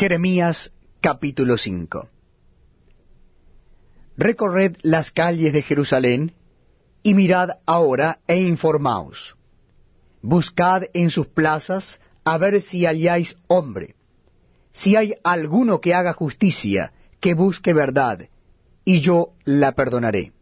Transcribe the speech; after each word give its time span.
Jeremías 0.00 0.72
capítulo 1.02 1.58
5 1.58 2.08
Recorred 4.16 4.76
las 4.80 5.10
calles 5.10 5.52
de 5.52 5.60
Jerusalén, 5.60 6.32
y 7.02 7.12
mirad 7.12 7.58
ahora 7.66 8.20
e 8.26 8.38
informaos. 8.38 9.36
Buscad 10.22 10.84
en 10.94 11.10
sus 11.10 11.26
plazas 11.26 12.00
a 12.24 12.38
ver 12.38 12.62
si 12.62 12.86
halláis 12.86 13.36
hombre, 13.46 13.94
si 14.72 14.96
hay 14.96 15.16
alguno 15.22 15.82
que 15.82 15.92
haga 15.92 16.14
justicia, 16.14 16.94
que 17.20 17.34
busque 17.34 17.74
verdad, 17.74 18.30
y 18.86 19.02
yo 19.02 19.34
la 19.44 19.72
perdonaré. 19.72 20.32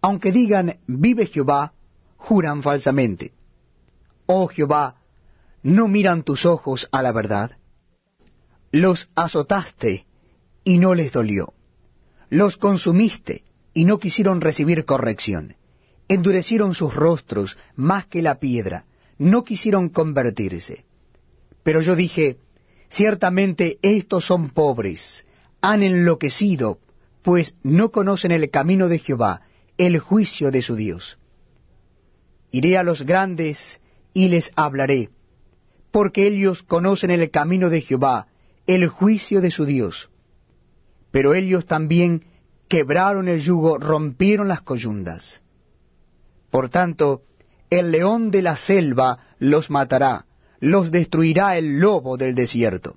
Aunque 0.00 0.32
digan, 0.32 0.80
vive 0.88 1.26
Jehová, 1.26 1.74
juran 2.16 2.60
falsamente. 2.64 3.32
Oh 4.26 4.48
Jehová, 4.48 4.96
¿no 5.62 5.86
miran 5.86 6.24
tus 6.24 6.44
ojos 6.44 6.88
a 6.90 7.02
la 7.02 7.12
verdad? 7.12 7.59
Los 8.72 9.08
azotaste 9.16 10.06
y 10.62 10.78
no 10.78 10.94
les 10.94 11.12
dolió. 11.12 11.54
Los 12.28 12.56
consumiste 12.56 13.42
y 13.74 13.84
no 13.84 13.98
quisieron 13.98 14.40
recibir 14.40 14.84
corrección. 14.84 15.56
Endurecieron 16.08 16.74
sus 16.74 16.94
rostros 16.94 17.58
más 17.74 18.06
que 18.06 18.22
la 18.22 18.38
piedra, 18.38 18.84
no 19.18 19.42
quisieron 19.42 19.88
convertirse. 19.88 20.84
Pero 21.64 21.80
yo 21.80 21.96
dije, 21.96 22.38
ciertamente 22.88 23.78
estos 23.82 24.26
son 24.26 24.50
pobres, 24.50 25.26
han 25.60 25.82
enloquecido, 25.82 26.78
pues 27.22 27.56
no 27.62 27.90
conocen 27.90 28.32
el 28.32 28.50
camino 28.50 28.88
de 28.88 28.98
Jehová, 28.98 29.42
el 29.78 29.98
juicio 29.98 30.50
de 30.50 30.62
su 30.62 30.76
Dios. 30.76 31.18
Iré 32.52 32.78
a 32.78 32.82
los 32.82 33.02
grandes 33.02 33.80
y 34.14 34.28
les 34.28 34.52
hablaré, 34.56 35.10
porque 35.90 36.26
ellos 36.26 36.62
conocen 36.62 37.10
el 37.10 37.30
camino 37.30 37.68
de 37.68 37.80
Jehová, 37.80 38.28
el 38.66 38.88
juicio 38.88 39.40
de 39.40 39.50
su 39.50 39.64
Dios. 39.64 40.10
Pero 41.10 41.34
ellos 41.34 41.66
también 41.66 42.24
quebraron 42.68 43.28
el 43.28 43.40
yugo, 43.40 43.78
rompieron 43.78 44.48
las 44.48 44.60
coyundas. 44.60 45.42
Por 46.50 46.68
tanto, 46.68 47.22
el 47.70 47.90
león 47.90 48.30
de 48.30 48.42
la 48.42 48.56
selva 48.56 49.18
los 49.38 49.70
matará, 49.70 50.26
los 50.60 50.90
destruirá 50.90 51.56
el 51.56 51.80
lobo 51.80 52.16
del 52.16 52.34
desierto. 52.34 52.96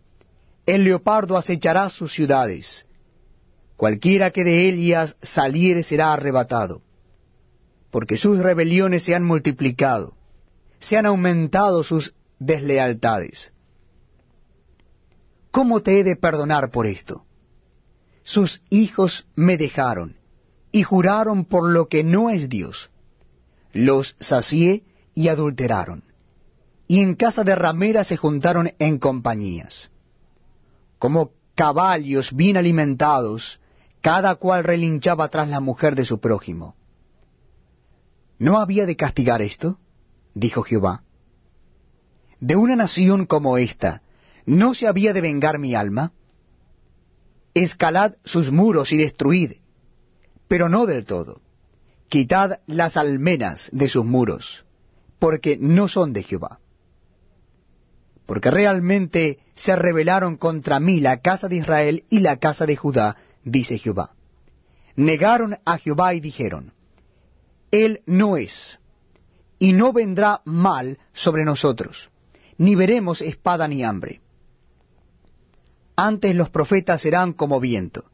El 0.65 0.83
leopardo 0.83 1.37
acechará 1.37 1.89
sus 1.89 2.13
ciudades. 2.13 2.85
Cualquiera 3.77 4.31
que 4.31 4.43
de 4.43 4.67
ellas 4.67 5.17
saliere 5.21 5.83
será 5.83 6.13
arrebatado, 6.13 6.81
porque 7.91 8.17
sus 8.17 8.39
rebeliones 8.39 9.03
se 9.03 9.15
han 9.15 9.23
multiplicado, 9.23 10.13
se 10.79 10.97
han 10.97 11.05
aumentado 11.05 11.83
sus 11.83 12.13
deslealtades. 12.39 13.52
¿Cómo 15.53 15.81
te 15.81 15.99
he 15.99 16.03
de 16.03 16.15
perdonar 16.15 16.71
por 16.71 16.87
esto? 16.87 17.27
Sus 18.23 18.63
hijos 18.71 19.27
me 19.35 19.55
dejaron, 19.55 20.17
y 20.71 20.81
juraron 20.81 21.45
por 21.45 21.69
lo 21.69 21.87
que 21.89 22.03
no 22.03 22.31
es 22.31 22.49
Dios. 22.49 22.89
Los 23.71 24.15
sacié 24.19 24.83
y 25.13 25.27
adulteraron, 25.27 26.05
y 26.87 27.01
en 27.01 27.13
casa 27.13 27.43
de 27.43 27.53
ramera 27.53 28.03
se 28.03 28.17
juntaron 28.17 28.71
en 28.79 28.97
compañías. 28.97 29.91
Como 30.97 31.33
caballos 31.53 32.33
bien 32.33 32.57
alimentados, 32.57 33.61
cada 34.01 34.33
cual 34.37 34.63
relinchaba 34.63 35.29
tras 35.29 35.49
la 35.49 35.59
mujer 35.59 35.93
de 35.93 36.05
su 36.05 36.19
prójimo. 36.19 36.75
¿No 38.39 38.59
había 38.59 38.87
de 38.87 38.95
castigar 38.95 39.43
esto? 39.43 39.77
dijo 40.33 40.63
Jehová. 40.63 41.03
De 42.39 42.55
una 42.55 42.75
nación 42.75 43.27
como 43.27 43.59
esta, 43.59 44.02
¿no 44.45 44.73
se 44.73 44.87
había 44.87 45.13
de 45.13 45.21
vengar 45.21 45.59
mi 45.59 45.75
alma? 45.75 46.11
Escalad 47.53 48.13
sus 48.23 48.51
muros 48.51 48.91
y 48.91 48.97
destruid, 48.97 49.53
pero 50.47 50.69
no 50.69 50.85
del 50.85 51.05
todo. 51.05 51.41
Quitad 52.09 52.59
las 52.67 52.97
almenas 52.97 53.69
de 53.71 53.89
sus 53.89 54.05
muros, 54.05 54.65
porque 55.19 55.57
no 55.57 55.87
son 55.87 56.13
de 56.13 56.23
Jehová. 56.23 56.59
Porque 58.25 58.51
realmente 58.51 59.39
se 59.55 59.75
rebelaron 59.75 60.37
contra 60.37 60.79
mí 60.79 60.99
la 60.99 61.21
casa 61.21 61.47
de 61.47 61.57
Israel 61.57 62.05
y 62.09 62.19
la 62.19 62.37
casa 62.37 62.65
de 62.65 62.75
Judá, 62.75 63.17
dice 63.43 63.77
Jehová. 63.77 64.11
Negaron 64.95 65.57
a 65.65 65.77
Jehová 65.77 66.13
y 66.13 66.19
dijeron, 66.19 66.73
Él 67.71 68.01
no 68.05 68.37
es, 68.37 68.79
y 69.59 69.73
no 69.73 69.93
vendrá 69.93 70.41
mal 70.45 70.99
sobre 71.13 71.45
nosotros, 71.45 72.09
ni 72.57 72.75
veremos 72.75 73.21
espada 73.21 73.67
ni 73.67 73.83
hambre. 73.83 74.22
Antes 75.95 76.35
los 76.35 76.49
profetas 76.49 77.01
serán 77.01 77.33
como 77.33 77.59
viento, 77.59 78.05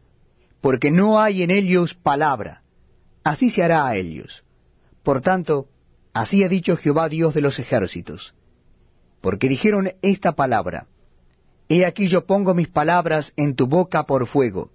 porque 0.61 0.91
no 0.91 1.19
hay 1.21 1.43
en 1.43 1.51
ellos 1.51 1.93
palabra, 1.93 2.63
así 3.23 3.49
se 3.49 3.63
hará 3.63 3.87
a 3.87 3.95
ellos. 3.95 4.43
Por 5.03 5.21
tanto, 5.21 5.67
así 6.13 6.43
ha 6.43 6.49
dicho 6.49 6.75
Jehová 6.75 7.07
Dios 7.07 7.33
de 7.33 7.41
los 7.41 7.57
ejércitos, 7.59 8.35
porque 9.21 9.47
dijeron 9.47 9.93
esta 10.01 10.33
palabra, 10.33 10.87
He 11.69 11.85
aquí 11.85 12.07
yo 12.07 12.25
pongo 12.25 12.53
mis 12.53 12.67
palabras 12.67 13.31
en 13.37 13.55
tu 13.55 13.67
boca 13.67 14.03
por 14.03 14.27
fuego, 14.27 14.71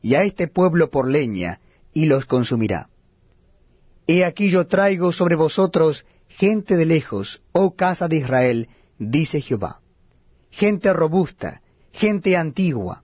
y 0.00 0.14
a 0.14 0.24
este 0.24 0.48
pueblo 0.48 0.90
por 0.90 1.06
leña, 1.06 1.60
y 1.92 2.06
los 2.06 2.24
consumirá. 2.24 2.88
He 4.06 4.24
aquí 4.24 4.50
yo 4.50 4.66
traigo 4.66 5.12
sobre 5.12 5.36
vosotros 5.36 6.04
gente 6.26 6.76
de 6.76 6.86
lejos, 6.86 7.42
oh 7.52 7.76
casa 7.76 8.08
de 8.08 8.16
Israel, 8.16 8.68
dice 8.98 9.40
Jehová, 9.40 9.80
gente 10.50 10.92
robusta, 10.92 11.62
gente 11.92 12.36
antigua, 12.36 13.02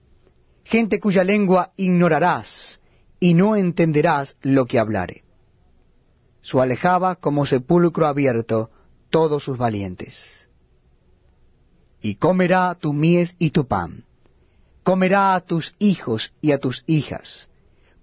gente 0.63 0.99
cuya 0.99 1.23
lengua 1.23 1.71
ignorarás, 1.77 2.79
y 3.19 3.33
no 3.33 3.55
entenderás 3.55 4.37
lo 4.41 4.65
que 4.65 4.79
hablare. 4.79 5.23
Su 6.41 6.61
alejaba 6.61 7.15
como 7.15 7.45
sepulcro 7.45 8.07
abierto 8.07 8.71
todos 9.09 9.43
sus 9.43 9.57
valientes. 9.57 10.47
Y 12.01 12.15
comerá 12.15 12.75
tu 12.75 12.93
mies 12.93 13.35
y 13.39 13.51
tu 13.51 13.67
pan, 13.67 14.05
comerá 14.83 15.35
a 15.35 15.41
tus 15.41 15.75
hijos 15.79 16.33
y 16.39 16.53
a 16.53 16.57
tus 16.57 16.83
hijas, 16.87 17.49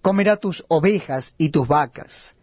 comerá 0.02 0.36
tus 0.36 0.64
ovejas 0.68 1.34
y 1.38 1.48
tus 1.48 1.66
vacas, 1.66 2.34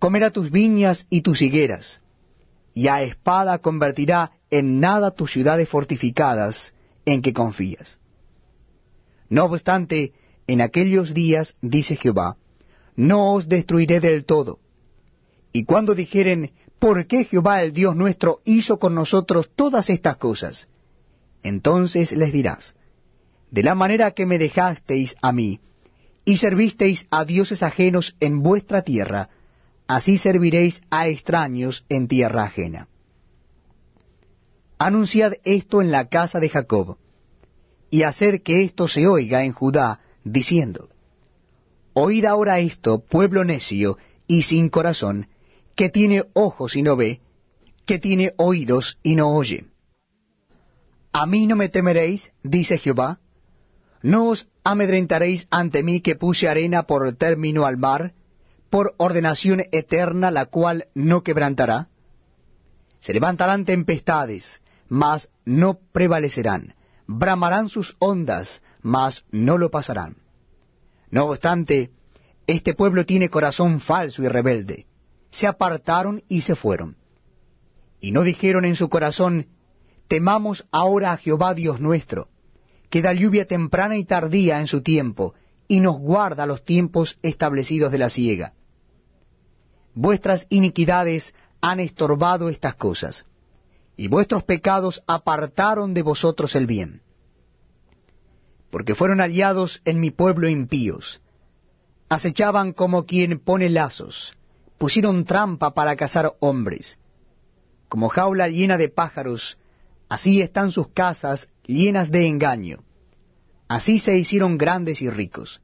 comerá 0.00 0.30
tus 0.30 0.50
viñas 0.50 1.06
y 1.10 1.22
tus 1.22 1.42
higueras, 1.42 2.00
y 2.74 2.88
a 2.88 3.02
espada 3.02 3.58
convertirá 3.58 4.32
en 4.50 4.80
nada 4.80 5.12
tus 5.12 5.32
ciudades 5.32 5.68
fortificadas 5.68 6.74
en 7.04 7.22
que 7.22 7.32
confías. 7.32 7.98
No 9.28 9.44
obstante, 9.44 10.12
en 10.46 10.60
aquellos 10.60 11.14
días, 11.14 11.56
dice 11.60 11.96
Jehová, 11.96 12.36
no 12.96 13.34
os 13.34 13.48
destruiré 13.48 14.00
del 14.00 14.24
todo. 14.24 14.58
Y 15.52 15.64
cuando 15.64 15.94
dijeren, 15.94 16.52
¿por 16.78 17.06
qué 17.06 17.24
Jehová 17.24 17.62
el 17.62 17.72
Dios 17.72 17.96
nuestro 17.96 18.40
hizo 18.44 18.78
con 18.78 18.94
nosotros 18.94 19.50
todas 19.54 19.90
estas 19.90 20.16
cosas? 20.16 20.68
Entonces 21.42 22.12
les 22.12 22.32
dirás, 22.32 22.74
de 23.50 23.62
la 23.62 23.74
manera 23.74 24.12
que 24.12 24.26
me 24.26 24.38
dejasteis 24.38 25.16
a 25.22 25.32
mí, 25.32 25.60
y 26.24 26.38
servisteis 26.38 27.06
a 27.10 27.24
dioses 27.24 27.62
ajenos 27.62 28.16
en 28.20 28.42
vuestra 28.42 28.82
tierra, 28.82 29.28
así 29.86 30.16
serviréis 30.18 30.82
a 30.90 31.08
extraños 31.08 31.84
en 31.88 32.08
tierra 32.08 32.44
ajena. 32.44 32.88
Anunciad 34.78 35.34
esto 35.44 35.80
en 35.80 35.90
la 35.90 36.08
casa 36.08 36.40
de 36.40 36.48
Jacob, 36.48 36.98
y 37.90 38.02
haced 38.02 38.42
que 38.42 38.62
esto 38.62 38.88
se 38.88 39.06
oiga 39.06 39.44
en 39.44 39.52
Judá, 39.52 40.00
diciendo, 40.24 40.88
Oíd 41.92 42.24
ahora 42.24 42.58
esto, 42.58 42.98
pueblo 42.98 43.44
necio 43.44 43.98
y 44.26 44.42
sin 44.42 44.68
corazón, 44.68 45.28
que 45.76 45.90
tiene 45.90 46.24
ojos 46.32 46.74
y 46.74 46.82
no 46.82 46.96
ve, 46.96 47.20
que 47.86 47.98
tiene 47.98 48.32
oídos 48.36 48.98
y 49.02 49.14
no 49.14 49.34
oye. 49.34 49.66
A 51.12 51.26
mí 51.26 51.46
no 51.46 51.54
me 51.54 51.68
temeréis, 51.68 52.32
dice 52.42 52.78
Jehová, 52.78 53.20
¿No 54.02 54.28
os 54.28 54.48
amedrentaréis 54.64 55.46
ante 55.50 55.82
mí 55.82 56.00
que 56.00 56.16
puse 56.16 56.48
arena 56.48 56.82
por 56.82 57.14
término 57.14 57.64
al 57.64 57.78
mar, 57.78 58.12
por 58.68 58.94
ordenación 58.98 59.62
eterna 59.72 60.30
la 60.30 60.46
cual 60.46 60.88
no 60.94 61.22
quebrantará? 61.22 61.88
Se 63.00 63.14
levantarán 63.14 63.64
tempestades, 63.64 64.60
mas 64.88 65.30
no 65.44 65.78
prevalecerán. 65.92 66.74
Bramarán 67.06 67.68
sus 67.68 67.96
ondas, 67.98 68.62
mas 68.82 69.24
no 69.30 69.58
lo 69.58 69.70
pasarán. 69.70 70.16
No 71.10 71.26
obstante, 71.26 71.90
este 72.46 72.74
pueblo 72.74 73.04
tiene 73.04 73.28
corazón 73.28 73.80
falso 73.80 74.22
y 74.22 74.28
rebelde. 74.28 74.86
Se 75.30 75.46
apartaron 75.46 76.22
y 76.28 76.42
se 76.42 76.54
fueron. 76.54 76.96
Y 78.00 78.12
no 78.12 78.22
dijeron 78.22 78.64
en 78.64 78.76
su 78.76 78.88
corazón, 78.88 79.46
temamos 80.08 80.66
ahora 80.70 81.12
a 81.12 81.16
Jehová 81.16 81.54
Dios 81.54 81.80
nuestro 81.80 82.28
que 82.94 83.02
da 83.02 83.12
lluvia 83.12 83.44
temprana 83.44 83.96
y 83.96 84.04
tardía 84.04 84.60
en 84.60 84.68
su 84.68 84.80
tiempo, 84.80 85.34
y 85.66 85.80
nos 85.80 85.98
guarda 85.98 86.46
los 86.46 86.62
tiempos 86.62 87.18
establecidos 87.22 87.90
de 87.90 87.98
la 87.98 88.08
siega. 88.08 88.52
Vuestras 89.94 90.46
iniquidades 90.48 91.34
han 91.60 91.80
estorbado 91.80 92.48
estas 92.48 92.76
cosas, 92.76 93.26
y 93.96 94.08
vuestros 94.08 94.44
pecados 94.44 95.02
apartaron 95.06 95.94
de 95.94 96.02
vosotros 96.02 96.54
el 96.56 96.66
bien. 96.66 97.02
porque 98.70 98.96
fueron 98.96 99.20
aliados 99.20 99.80
en 99.84 100.00
mi 100.00 100.10
pueblo 100.10 100.48
impíos. 100.48 101.22
Acechaban 102.08 102.72
como 102.72 103.06
quien 103.06 103.38
pone 103.38 103.70
lazos, 103.70 104.36
pusieron 104.78 105.24
trampa 105.24 105.74
para 105.74 105.94
cazar 105.94 106.34
hombres. 106.40 106.98
Como 107.88 108.08
jaula 108.08 108.48
llena 108.48 108.76
de 108.76 108.88
pájaros, 108.88 109.58
así 110.08 110.40
están 110.40 110.72
sus 110.72 110.88
casas 110.88 111.52
llenas 111.64 112.10
de 112.10 112.26
engaño. 112.26 112.82
Así 113.68 114.00
se 114.00 114.18
hicieron 114.18 114.58
grandes 114.58 115.02
y 115.02 115.08
ricos. 115.08 115.60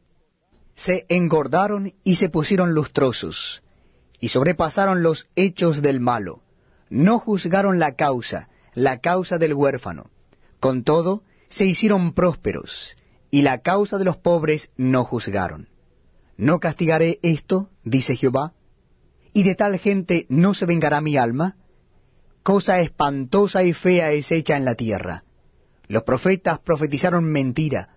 Se 0.76 1.04
engordaron 1.08 1.92
y 2.04 2.14
se 2.14 2.28
pusieron 2.28 2.74
lustrosos, 2.74 3.64
y 4.20 4.28
sobrepasaron 4.28 5.02
los 5.02 5.26
hechos 5.34 5.82
del 5.82 5.98
malo. 5.98 6.42
No 6.90 7.18
juzgaron 7.18 7.78
la 7.78 7.94
causa, 7.94 8.48
la 8.74 8.98
causa 8.98 9.38
del 9.38 9.54
huérfano. 9.54 10.10
Con 10.58 10.84
todo, 10.84 11.22
se 11.48 11.64
hicieron 11.64 12.12
prósperos, 12.12 12.96
y 13.30 13.42
la 13.42 13.58
causa 13.58 13.96
de 13.96 14.04
los 14.04 14.16
pobres 14.16 14.70
no 14.76 15.04
juzgaron. 15.04 15.68
¿No 16.36 16.58
castigaré 16.58 17.18
esto? 17.22 17.70
dice 17.84 18.16
Jehová. 18.16 18.54
¿Y 19.32 19.44
de 19.44 19.54
tal 19.54 19.78
gente 19.78 20.26
no 20.28 20.54
se 20.54 20.66
vengará 20.66 21.00
mi 21.00 21.16
alma? 21.16 21.56
Cosa 22.42 22.80
espantosa 22.80 23.62
y 23.62 23.72
fea 23.72 24.12
es 24.12 24.32
hecha 24.32 24.56
en 24.56 24.64
la 24.64 24.74
tierra. 24.74 25.24
Los 25.86 26.02
profetas 26.02 26.58
profetizaron 26.58 27.24
mentira, 27.24 27.90